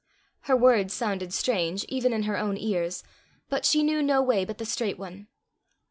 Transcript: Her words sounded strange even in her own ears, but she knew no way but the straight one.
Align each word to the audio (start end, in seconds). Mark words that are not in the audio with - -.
Her 0.49 0.57
words 0.57 0.95
sounded 0.95 1.31
strange 1.31 1.83
even 1.83 2.11
in 2.11 2.23
her 2.23 2.35
own 2.35 2.57
ears, 2.57 3.03
but 3.49 3.65
she 3.65 3.83
knew 3.83 4.01
no 4.01 4.19
way 4.19 4.43
but 4.43 4.57
the 4.57 4.65
straight 4.65 4.97
one. 4.97 5.27